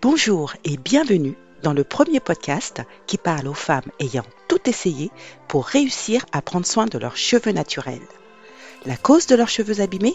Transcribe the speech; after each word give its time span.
Bonjour 0.00 0.54
et 0.62 0.76
bienvenue 0.76 1.34
dans 1.64 1.72
le 1.72 1.82
premier 1.82 2.20
podcast 2.20 2.82
qui 3.08 3.18
parle 3.18 3.48
aux 3.48 3.54
femmes 3.54 3.90
ayant 3.98 4.22
tout 4.46 4.60
essayé 4.70 5.10
pour 5.48 5.66
réussir 5.66 6.24
à 6.30 6.40
prendre 6.40 6.66
soin 6.66 6.86
de 6.86 6.98
leurs 6.98 7.16
cheveux 7.16 7.50
naturels. 7.50 8.06
La 8.86 8.96
cause 8.96 9.26
de 9.26 9.34
leurs 9.34 9.48
cheveux 9.48 9.80
abîmés? 9.80 10.14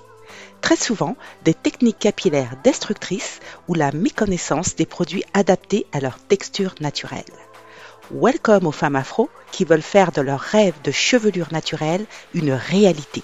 Très 0.61 0.77
souvent, 0.77 1.17
des 1.43 1.53
techniques 1.53 1.99
capillaires 1.99 2.55
destructrices 2.63 3.41
ou 3.67 3.73
la 3.73 3.91
méconnaissance 3.91 4.75
des 4.75 4.85
produits 4.85 5.25
adaptés 5.33 5.85
à 5.91 5.99
leur 5.99 6.17
texture 6.17 6.75
naturelle. 6.79 7.25
Welcome 8.09 8.67
aux 8.67 8.71
femmes 8.71 8.95
afro 8.95 9.29
qui 9.51 9.65
veulent 9.65 9.81
faire 9.81 10.13
de 10.13 10.21
leur 10.21 10.39
rêve 10.39 10.75
de 10.85 10.91
chevelure 10.91 11.51
naturelle 11.51 12.05
une 12.33 12.53
réalité. 12.53 13.21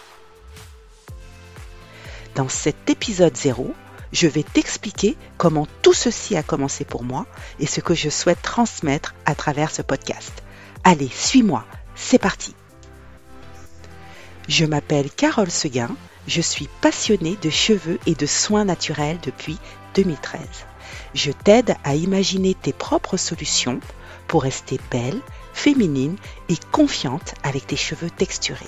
Dans 2.36 2.50
cet 2.50 2.90
épisode 2.90 3.38
0, 3.38 3.74
je 4.12 4.28
vais 4.28 4.44
t'expliquer 4.44 5.18
comment 5.38 5.68
tout 5.82 5.94
ceci 5.94 6.36
a 6.36 6.44
commencé 6.44 6.86
pour 6.86 7.04
moi 7.04 7.26
et 7.60 7.68
ce 7.68 7.82
que 7.82 7.94
je 7.94 8.10
souhaite 8.10 8.42
transmettre 8.42 9.16
à 9.26 9.36
travers 9.36 9.72
ce 9.72 9.82
podcast. 9.82 10.32
Allez, 10.84 11.10
suis-moi, 11.10 11.66
c'est 11.96 12.20
parti. 12.20 12.56
Je 14.48 14.66
m'appelle 14.66 15.12
Carole 15.12 15.52
Seguin, 15.52 15.96
je 16.28 16.42
suis 16.42 16.70
passionnée 16.82 17.38
de 17.42 17.50
cheveux 17.50 18.00
et 18.06 18.16
de 18.16 18.26
soins 18.26 18.66
naturels 18.66 19.20
depuis 19.22 19.60
2013. 19.96 20.42
Je 21.14 21.32
t'aide 21.32 21.76
à 21.84 21.96
imaginer 21.96 22.56
tes 22.56 22.74
propres 22.74 23.18
solutions 23.18 23.80
pour 24.28 24.44
rester 24.44 24.80
belle, 24.92 25.20
féminine 25.54 26.16
et 26.50 26.58
confiante 26.72 27.36
avec 27.44 27.68
tes 27.68 27.76
cheveux 27.76 28.10
texturés. 28.10 28.66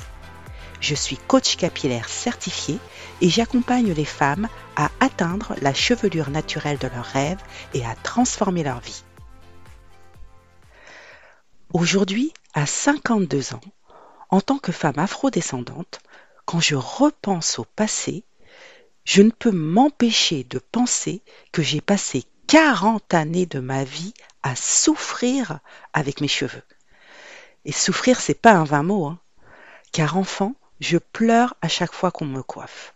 Je 0.81 0.95
suis 0.95 1.17
coach 1.17 1.57
capillaire 1.57 2.09
certifié 2.09 2.79
et 3.21 3.29
j'accompagne 3.29 3.91
les 3.91 4.05
femmes 4.05 4.49
à 4.75 4.89
atteindre 4.99 5.53
la 5.61 5.75
chevelure 5.75 6.31
naturelle 6.31 6.79
de 6.79 6.87
leurs 6.87 7.05
rêves 7.05 7.41
et 7.75 7.85
à 7.85 7.93
transformer 7.93 8.63
leur 8.63 8.79
vie. 8.79 9.03
Aujourd'hui, 11.71 12.33
à 12.55 12.65
52 12.65 13.53
ans, 13.53 13.61
en 14.29 14.41
tant 14.41 14.57
que 14.57 14.71
femme 14.71 14.97
afrodescendante, 14.97 15.99
quand 16.45 16.59
je 16.59 16.75
repense 16.75 17.59
au 17.59 17.63
passé, 17.63 18.25
je 19.05 19.21
ne 19.21 19.29
peux 19.29 19.51
m'empêcher 19.51 20.43
de 20.45 20.57
penser 20.57 21.21
que 21.51 21.61
j'ai 21.61 21.81
passé 21.81 22.23
40 22.47 23.13
années 23.13 23.45
de 23.45 23.59
ma 23.59 23.83
vie 23.83 24.15
à 24.41 24.55
souffrir 24.55 25.59
avec 25.93 26.21
mes 26.21 26.27
cheveux. 26.27 26.63
Et 27.65 27.71
souffrir, 27.71 28.19
c'est 28.19 28.33
pas 28.33 28.53
un 28.53 28.63
vain 28.63 28.83
mot, 28.83 29.05
hein. 29.05 29.19
car 29.91 30.17
enfant, 30.17 30.55
je 30.81 30.97
pleure 30.97 31.55
à 31.61 31.69
chaque 31.69 31.93
fois 31.93 32.11
qu'on 32.11 32.25
me 32.25 32.43
coiffe. 32.43 32.95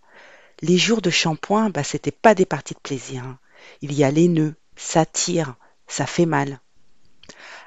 Les 0.62 0.78
jours 0.78 1.02
de 1.02 1.10
shampoing, 1.10 1.70
bah, 1.70 1.84
c'était 1.84 2.12
pas 2.12 2.36
des 2.36 2.46
parties 2.46 2.74
de 2.74 2.80
plaisir. 2.80 3.24
Hein. 3.24 3.40
Il 3.82 3.94
y 3.94 4.04
a 4.04 4.12
les 4.12 4.28
nœuds, 4.28 4.56
ça 4.76 5.06
tire, 5.06 5.56
ça 5.88 6.06
fait 6.06 6.26
mal. 6.26 6.60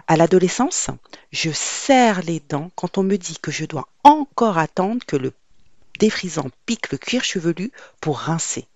À 0.06 0.16
l'adolescence, 0.16 0.90
je 1.32 1.50
serre 1.52 2.22
les 2.22 2.40
dents 2.40 2.70
quand 2.74 2.98
on 2.98 3.02
me 3.02 3.16
dit 3.16 3.38
que 3.40 3.50
je 3.50 3.64
dois 3.64 3.88
encore 4.04 4.58
attendre 4.58 5.04
que 5.06 5.16
le 5.16 5.32
défrisant 5.98 6.48
pique 6.66 6.90
le 6.90 6.98
cuir 6.98 7.24
chevelu 7.24 7.70
pour 8.00 8.18
rincer. 8.18 8.66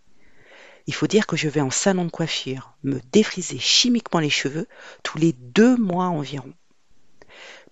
Il 0.87 0.95
faut 0.95 1.07
dire 1.07 1.27
que 1.27 1.37
je 1.37 1.49
vais 1.49 1.61
en 1.61 1.71
salon 1.71 2.05
de 2.05 2.11
coiffure 2.11 2.75
me 2.83 3.01
défriser 3.13 3.59
chimiquement 3.59 4.21
les 4.21 4.31
cheveux 4.31 4.69
tous 5.03 5.19
les 5.19 5.33
deux 5.33 5.77
mois 5.77 6.07
environ. 6.07 6.53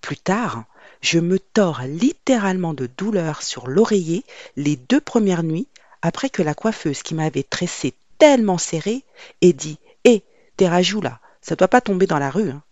Plus 0.01 0.17
tard, 0.17 0.65
je 1.01 1.19
me 1.19 1.39
tords 1.39 1.83
littéralement 1.83 2.75
de 2.75 2.87
douleur 2.87 3.43
sur 3.43 3.69
l'oreiller 3.69 4.25
les 4.57 4.77
deux 4.77 5.01
premières 5.01 5.43
nuits 5.43 5.69
après 6.03 6.31
que 6.31 6.43
la 6.43 6.55
coiffeuse 6.55 7.03
qui 7.03 7.15
m'avait 7.15 7.43
tressé 7.43 7.95
tellement 8.19 8.59
serré 8.59 9.05
ait 9.41 9.53
dit 9.53 9.79
Hé, 10.05 10.23
tes 10.57 10.69
rajouts 10.69 11.01
là, 11.01 11.21
ça 11.41 11.57
doit 11.57 11.69
pas 11.69 11.81
tomber 11.81 12.07
dans 12.07 12.19
la 12.19 12.31
rue. 12.31 12.51
Hein. 12.51 12.63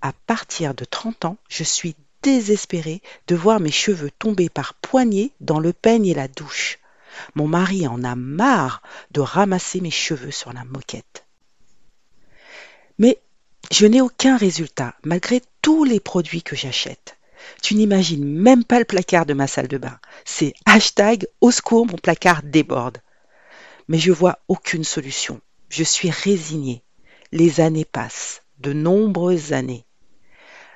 À 0.00 0.12
partir 0.26 0.74
de 0.74 0.84
30 0.84 1.24
ans, 1.24 1.36
je 1.48 1.64
suis 1.64 1.94
désespérée 2.22 3.02
de 3.26 3.34
voir 3.34 3.60
mes 3.60 3.70
cheveux 3.70 4.10
tomber 4.10 4.48
par 4.48 4.74
poignées 4.74 5.32
dans 5.40 5.60
le 5.60 5.72
peigne 5.72 6.06
et 6.06 6.14
la 6.14 6.28
douche. 6.28 6.78
Mon 7.34 7.46
mari 7.46 7.86
en 7.86 8.02
a 8.04 8.14
marre 8.14 8.82
de 9.10 9.20
ramasser 9.20 9.80
mes 9.80 9.90
cheveux 9.90 10.30
sur 10.30 10.52
la 10.52 10.64
moquette. 10.64 11.24
Mais 12.98 13.18
je 13.70 13.86
n'ai 13.86 14.00
aucun 14.00 14.36
résultat, 14.36 14.94
malgré 15.04 15.40
tous 15.62 15.84
les 15.84 16.00
produits 16.00 16.42
que 16.42 16.56
j'achète. 16.56 17.16
Tu 17.62 17.74
n'imagines 17.74 18.24
même 18.24 18.64
pas 18.64 18.78
le 18.78 18.84
placard 18.84 19.26
de 19.26 19.34
ma 19.34 19.46
salle 19.46 19.68
de 19.68 19.78
bain. 19.78 19.98
C'est 20.24 20.54
hashtag 20.66 21.26
au 21.40 21.50
secours, 21.50 21.86
mon 21.86 21.96
placard 21.96 22.42
déborde. 22.42 22.98
Mais 23.88 23.98
je 23.98 24.12
vois 24.12 24.38
aucune 24.48 24.84
solution. 24.84 25.40
Je 25.68 25.84
suis 25.84 26.10
résignée. 26.10 26.82
Les 27.32 27.60
années 27.60 27.84
passent, 27.84 28.42
de 28.58 28.72
nombreuses 28.72 29.52
années. 29.52 29.86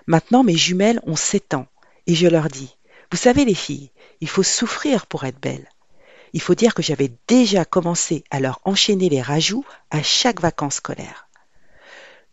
Maintenant, 0.07 0.45
mes 0.45 0.57
jumelles 0.57 1.01
ont 1.05 1.17
sept 1.17 1.55
ans, 1.55 1.67
et 2.07 2.15
je 2.15 2.29
leur 2.29 2.49
dis, 2.49 2.77
vous 3.11 3.19
savez 3.19 3.45
les 3.45 3.55
filles, 3.55 3.91
il 4.21 4.29
faut 4.29 4.43
souffrir 4.43 5.07
pour 5.07 5.25
être 5.25 5.41
belle. 5.41 5.69
Il 6.33 6.41
faut 6.41 6.55
dire 6.55 6.75
que 6.75 6.83
j'avais 6.83 7.13
déjà 7.29 7.65
commencé 7.65 8.25
à 8.31 8.41
leur 8.41 8.61
enchaîner 8.65 9.09
les 9.09 9.23
rajouts 9.23 9.65
à 9.91 10.03
chaque 10.03 10.41
vacances 10.41 10.77
scolaires. 10.77 11.29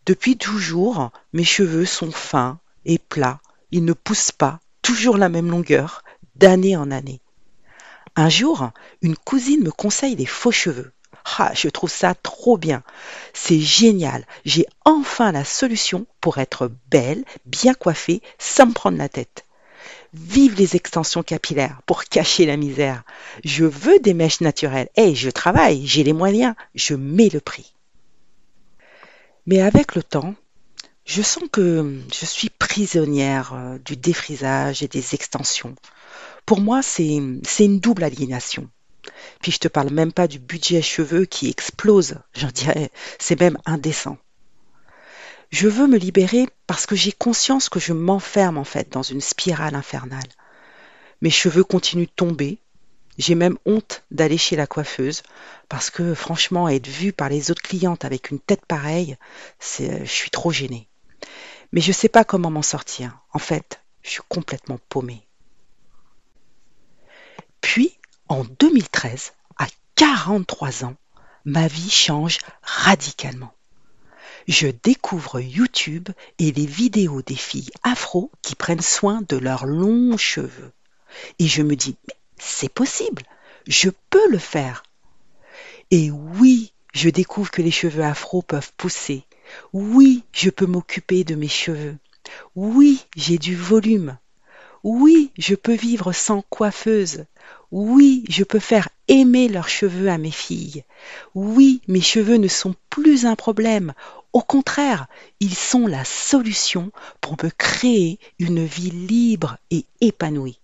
Depuis 0.05 0.37
toujours, 0.37 1.11
mes 1.31 1.45
cheveux 1.45 1.85
sont 1.85 2.11
fins 2.11 2.59
et 2.83 2.97
plats, 2.97 3.39
ils 3.71 3.85
ne 3.85 3.93
poussent 3.93 4.33
pas, 4.33 4.59
toujours 4.81 5.17
la 5.17 5.29
même 5.29 5.49
longueur, 5.49 6.03
d'année 6.35 6.75
en 6.75 6.91
année. 6.91 7.21
Un 8.17 8.27
jour, 8.27 8.71
une 9.01 9.15
cousine 9.15 9.63
me 9.63 9.71
conseille 9.71 10.17
des 10.17 10.25
faux 10.25 10.51
cheveux. 10.51 10.91
Ah, 11.37 11.51
je 11.55 11.69
trouve 11.69 11.89
ça 11.89 12.15
trop 12.15 12.57
bien. 12.57 12.83
C'est 13.33 13.61
génial. 13.61 14.25
J'ai 14.43 14.65
enfin 14.83 15.31
la 15.31 15.45
solution 15.45 16.05
pour 16.19 16.37
être 16.37 16.69
belle, 16.91 17.23
bien 17.45 17.73
coiffée, 17.73 18.21
sans 18.37 18.67
me 18.67 18.73
prendre 18.73 18.97
la 18.97 19.07
tête. 19.09 19.45
Vive 20.13 20.55
les 20.55 20.75
extensions 20.75 21.23
capillaires 21.23 21.81
pour 21.85 22.03
cacher 22.03 22.45
la 22.45 22.57
misère. 22.57 23.03
Je 23.45 23.63
veux 23.63 23.99
des 23.99 24.13
mèches 24.13 24.41
naturelles. 24.41 24.89
Eh, 24.97 25.15
je 25.15 25.29
travaille, 25.29 25.87
j'ai 25.87 26.03
les 26.03 26.13
moyens, 26.13 26.55
je 26.75 26.93
mets 26.93 27.29
le 27.29 27.39
prix. 27.39 27.73
Mais 29.45 29.61
avec 29.61 29.95
le 29.95 30.03
temps, 30.03 30.35
je 31.05 31.21
sens 31.21 31.43
que 31.51 31.99
je 32.13 32.25
suis 32.25 32.49
prisonnière 32.49 33.53
euh, 33.53 33.77
du 33.79 33.97
défrisage 33.97 34.83
et 34.83 34.87
des 34.87 35.13
extensions. 35.13 35.75
Pour 36.45 36.61
moi, 36.61 36.81
c'est 36.81 37.19
c'est 37.43 37.65
une 37.65 37.79
double 37.79 38.03
aliénation. 38.03 38.69
Puis 39.41 39.51
je 39.51 39.59
te 39.59 39.67
parle 39.67 39.89
même 39.91 40.13
pas 40.13 40.27
du 40.27 40.39
budget 40.39 40.81
cheveux 40.81 41.25
qui 41.25 41.49
explose, 41.49 42.15
j'en 42.33 42.51
dirais, 42.51 42.89
c'est 43.19 43.39
même 43.39 43.57
indécent. 43.65 44.17
Je 45.51 45.67
veux 45.67 45.87
me 45.87 45.97
libérer 45.97 46.47
parce 46.65 46.85
que 46.85 46.95
j'ai 46.95 47.11
conscience 47.11 47.69
que 47.69 47.79
je 47.79 47.93
m'enferme 47.93 48.57
en 48.57 48.63
fait 48.63 48.91
dans 48.91 49.03
une 49.03 49.21
spirale 49.21 49.75
infernale. 49.75 50.29
Mes 51.21 51.29
cheveux 51.29 51.63
continuent 51.63 52.05
de 52.05 52.11
tomber, 52.15 52.59
j'ai 53.17 53.35
même 53.35 53.57
honte 53.65 54.03
d'aller 54.11 54.37
chez 54.37 54.55
la 54.55 54.67
coiffeuse 54.67 55.23
parce 55.69 55.89
que 55.89 56.13
franchement, 56.13 56.67
être 56.67 56.87
vue 56.87 57.13
par 57.13 57.29
les 57.29 57.51
autres 57.51 57.61
clientes 57.61 58.05
avec 58.05 58.31
une 58.31 58.39
tête 58.39 58.65
pareille, 58.65 59.17
c'est, 59.59 60.05
je 60.05 60.11
suis 60.11 60.29
trop 60.29 60.51
gênée. 60.51 60.87
Mais 61.71 61.81
je 61.81 61.89
ne 61.89 61.93
sais 61.93 62.09
pas 62.09 62.23
comment 62.23 62.51
m'en 62.51 62.61
sortir. 62.61 63.19
En 63.33 63.39
fait, 63.39 63.81
je 64.01 64.09
suis 64.09 64.21
complètement 64.29 64.79
paumée. 64.89 65.25
Puis, 67.61 67.97
en 68.27 68.43
2013, 68.43 69.33
à 69.57 69.67
43 69.95 70.85
ans, 70.85 70.95
ma 71.45 71.67
vie 71.67 71.89
change 71.89 72.37
radicalement. 72.61 73.53
Je 74.47 74.67
découvre 74.67 75.39
YouTube 75.39 76.09
et 76.37 76.51
les 76.51 76.65
vidéos 76.65 77.21
des 77.21 77.35
filles 77.35 77.69
afro 77.83 78.31
qui 78.41 78.55
prennent 78.55 78.81
soin 78.81 79.21
de 79.29 79.37
leurs 79.37 79.65
longs 79.65 80.17
cheveux. 80.17 80.73
Et 81.39 81.47
je 81.47 81.61
me 81.61 81.75
dis, 81.75 81.95
c'est 82.43 82.73
possible, 82.73 83.23
je 83.67 83.89
peux 84.09 84.29
le 84.29 84.37
faire. 84.37 84.83
Et 85.91 86.11
oui, 86.11 86.73
je 86.93 87.09
découvre 87.09 87.51
que 87.51 87.61
les 87.61 87.71
cheveux 87.71 88.03
afro 88.03 88.41
peuvent 88.41 88.71
pousser. 88.77 89.23
Oui, 89.71 90.23
je 90.31 90.49
peux 90.49 90.65
m'occuper 90.65 91.23
de 91.23 91.35
mes 91.35 91.47
cheveux. 91.47 91.97
Oui, 92.55 93.05
j'ai 93.15 93.37
du 93.37 93.55
volume. 93.55 94.17
Oui, 94.83 95.31
je 95.37 95.55
peux 95.55 95.73
vivre 95.73 96.11
sans 96.11 96.41
coiffeuse. 96.49 97.25
Oui, 97.71 98.23
je 98.29 98.43
peux 98.43 98.59
faire 98.59 98.89
aimer 99.07 99.47
leurs 99.47 99.69
cheveux 99.69 100.09
à 100.09 100.17
mes 100.17 100.31
filles. 100.31 100.83
Oui, 101.35 101.81
mes 101.87 102.01
cheveux 102.01 102.37
ne 102.37 102.47
sont 102.47 102.75
plus 102.89 103.25
un 103.25 103.35
problème. 103.35 103.93
Au 104.33 104.41
contraire, 104.41 105.07
ils 105.39 105.55
sont 105.55 105.87
la 105.87 106.03
solution 106.03 106.91
pour 107.21 107.37
me 107.43 107.49
créer 107.49 108.19
une 108.39 108.65
vie 108.65 108.91
libre 108.91 109.57
et 109.71 109.85
épanouie. 110.01 110.59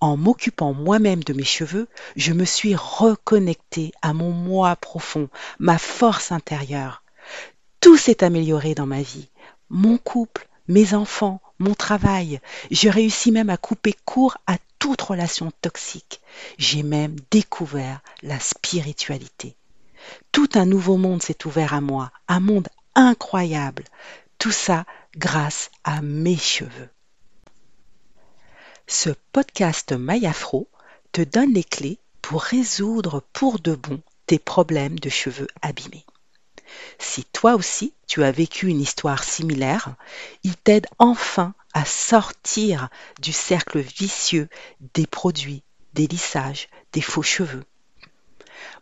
En 0.00 0.16
m'occupant 0.16 0.72
moi-même 0.72 1.24
de 1.24 1.32
mes 1.32 1.44
cheveux, 1.44 1.88
je 2.14 2.32
me 2.32 2.44
suis 2.44 2.76
reconnectée 2.76 3.92
à 4.00 4.12
mon 4.12 4.30
moi 4.30 4.76
profond, 4.76 5.28
ma 5.58 5.76
force 5.76 6.30
intérieure. 6.30 7.02
Tout 7.80 7.96
s'est 7.96 8.22
amélioré 8.22 8.74
dans 8.74 8.86
ma 8.86 9.02
vie. 9.02 9.28
Mon 9.70 9.98
couple, 9.98 10.48
mes 10.68 10.94
enfants, 10.94 11.40
mon 11.58 11.74
travail. 11.74 12.40
Je 12.70 12.88
réussis 12.88 13.32
même 13.32 13.50
à 13.50 13.56
couper 13.56 13.94
court 14.04 14.36
à 14.46 14.56
toute 14.78 15.02
relation 15.02 15.50
toxique. 15.62 16.20
J'ai 16.58 16.82
même 16.82 17.16
découvert 17.30 18.00
la 18.22 18.38
spiritualité. 18.38 19.56
Tout 20.30 20.48
un 20.54 20.64
nouveau 20.64 20.96
monde 20.96 21.22
s'est 21.22 21.46
ouvert 21.46 21.74
à 21.74 21.80
moi, 21.80 22.12
un 22.28 22.40
monde 22.40 22.68
incroyable. 22.94 23.84
Tout 24.38 24.52
ça 24.52 24.84
grâce 25.16 25.70
à 25.82 26.02
mes 26.02 26.36
cheveux. 26.36 26.88
Ce 28.90 29.10
podcast 29.32 29.92
Mayafro 29.92 30.66
te 31.12 31.20
donne 31.20 31.52
les 31.52 31.62
clés 31.62 31.98
pour 32.22 32.40
résoudre 32.40 33.22
pour 33.34 33.58
de 33.58 33.74
bon 33.74 34.00
tes 34.24 34.38
problèmes 34.38 34.98
de 34.98 35.10
cheveux 35.10 35.46
abîmés. 35.60 36.06
Si 36.98 37.24
toi 37.24 37.54
aussi 37.54 37.92
tu 38.06 38.24
as 38.24 38.32
vécu 38.32 38.68
une 38.68 38.80
histoire 38.80 39.24
similaire, 39.24 39.94
il 40.42 40.56
t'aide 40.56 40.86
enfin 40.98 41.52
à 41.74 41.84
sortir 41.84 42.88
du 43.20 43.30
cercle 43.30 43.78
vicieux 43.78 44.48
des 44.94 45.06
produits, 45.06 45.62
des 45.92 46.06
lissages, 46.06 46.70
des 46.94 47.02
faux 47.02 47.22
cheveux. 47.22 47.64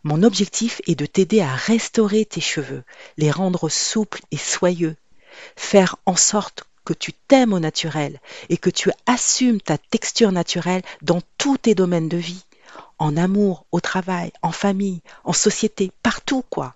Mon 0.03 0.23
objectif 0.23 0.79
est 0.87 0.95
de 0.95 1.05
t'aider 1.05 1.41
à 1.41 1.53
restaurer 1.53 2.23
tes 2.23 2.39
cheveux, 2.39 2.85
les 3.17 3.29
rendre 3.29 3.67
souples 3.67 4.21
et 4.31 4.37
soyeux, 4.37 4.95
faire 5.57 5.97
en 6.05 6.15
sorte 6.15 6.63
que 6.87 6.93
tu 6.93 7.11
t'aimes 7.11 7.51
au 7.51 7.59
naturel 7.59 8.21
et 8.47 8.55
que 8.55 8.69
tu 8.69 8.91
assumes 9.07 9.59
ta 9.59 9.77
texture 9.77 10.31
naturelle 10.31 10.83
dans 11.01 11.19
tous 11.37 11.57
tes 11.57 11.75
domaines 11.75 12.07
de 12.07 12.15
vie, 12.15 12.45
en 12.97 13.17
amour, 13.17 13.65
au 13.73 13.81
travail, 13.81 14.31
en 14.41 14.53
famille, 14.53 15.01
en 15.25 15.33
société, 15.33 15.91
partout 16.01 16.45
quoi. 16.49 16.75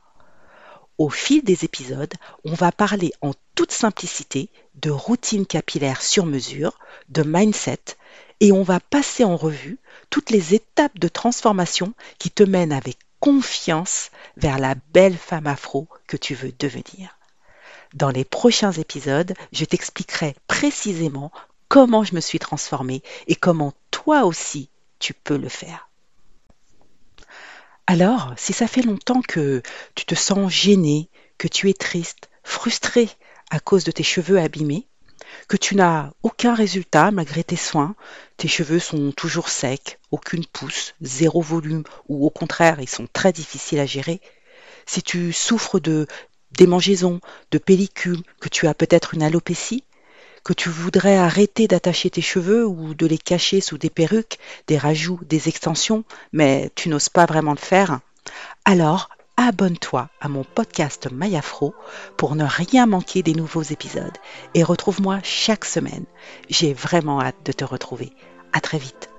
Au 0.98 1.10
fil 1.10 1.46
des 1.46 1.64
épisodes, 1.64 2.14
on 2.44 2.56
va 2.56 2.74
parler 2.74 3.14
en 3.22 3.32
toute 3.56 3.72
simplicité 3.72 4.50
de 4.76 4.90
routine 4.90 5.46
capillaire 5.46 6.02
sur 6.02 6.26
mesure, 6.26 6.78
de 7.08 7.24
mindset, 7.26 7.96
et 8.42 8.52
on 8.52 8.64
va 8.64 8.82
passer 8.82 9.24
en 9.24 9.38
revue 9.38 9.80
toutes 10.10 10.30
les 10.30 10.54
étapes 10.54 11.00
de 11.00 11.08
transformation 11.08 11.94
qui 12.20 12.32
te 12.32 12.44
mènent 12.44 12.74
avec 12.74 12.98
confiance 13.22 14.12
vers 14.36 14.60
la 14.60 14.76
belle 14.94 15.18
femme 15.18 15.48
afro 15.48 15.88
que 16.06 16.18
tu 16.18 16.36
veux 16.36 16.52
devenir. 16.60 17.21
Dans 17.94 18.10
les 18.10 18.24
prochains 18.24 18.72
épisodes, 18.72 19.34
je 19.52 19.66
t'expliquerai 19.66 20.36
précisément 20.48 21.32
comment 21.68 22.04
je 22.04 22.16
me 22.16 22.22
suis 22.22 22.40
transformée 22.40 23.04
et 23.28 23.36
comment 23.36 23.74
toi 23.92 24.26
aussi 24.26 24.70
tu 25.00 25.14
peux 25.14 25.38
le 25.38 25.50
faire. 25.50 25.90
Alors, 27.88 28.34
si 28.38 28.54
ça 28.54 28.68
fait 28.68 28.84
longtemps 28.84 29.22
que 29.22 29.62
tu 29.96 30.06
te 30.06 30.16
sens 30.16 30.52
gêné, 30.52 31.10
que 31.38 31.50
tu 31.50 31.70
es 31.70 31.74
triste, 31.74 32.30
frustré 32.44 33.10
à 33.50 33.60
cause 33.60 33.84
de 33.84 33.92
tes 33.92 34.04
cheveux 34.04 34.40
abîmés, 34.40 34.88
que 35.48 35.58
tu 35.58 35.76
n'as 35.76 36.12
aucun 36.24 36.54
résultat 36.54 37.12
malgré 37.12 37.44
tes 37.44 37.58
soins, 37.58 37.96
tes 38.38 38.48
cheveux 38.48 38.80
sont 38.80 39.12
toujours 39.12 39.50
secs, 39.50 40.00
aucune 40.12 40.46
pousse, 40.46 40.94
zéro 41.02 41.42
volume, 41.42 41.84
ou 42.08 42.26
au 42.26 42.30
contraire, 42.30 42.80
ils 42.80 42.90
sont 42.90 43.08
très 43.12 43.34
difficiles 43.34 43.80
à 43.80 43.86
gérer, 43.86 44.22
si 44.86 45.02
tu 45.02 45.34
souffres 45.34 45.80
de 45.80 46.08
démangeaisons, 46.58 47.20
de 47.52 47.58
pellicules, 47.58 48.24
que 48.40 48.50
tu 48.50 48.68
as 48.68 48.74
peut-être 48.74 49.14
une 49.14 49.24
alopécie, 49.24 49.84
que 50.44 50.54
tu 50.54 50.70
voudrais 50.70 51.18
arrêter 51.18 51.68
d'attacher 51.68 52.10
tes 52.10 52.22
cheveux 52.22 52.66
ou 52.66 52.94
de 52.94 53.06
les 53.06 53.18
cacher 53.18 53.62
sous 53.62 53.78
des 53.78 53.90
perruques, 53.90 54.40
des 54.68 54.78
rajouts, 54.78 55.20
des 55.28 55.50
extensions, 55.50 56.04
mais 56.32 56.72
tu 56.76 56.90
n'oses 56.90 57.10
pas 57.10 57.26
vraiment 57.26 57.52
le 57.52 57.58
faire, 57.58 58.00
alors 58.66 59.10
abonne-toi 59.38 60.10
à 60.20 60.28
mon 60.28 60.44
podcast 60.44 61.10
Mayafro 61.12 61.74
pour 62.18 62.36
ne 62.36 62.44
rien 62.44 62.86
manquer 62.86 63.24
des 63.24 63.34
nouveaux 63.34 63.64
épisodes 63.64 64.18
et 64.54 64.64
retrouve-moi 64.64 65.20
chaque 65.24 65.66
semaine. 65.66 66.06
J'ai 66.50 66.74
vraiment 66.74 67.22
hâte 67.22 67.44
de 67.46 67.52
te 67.52 67.64
retrouver. 67.64 68.12
À 68.54 68.60
très 68.60 68.78
vite. 68.78 69.10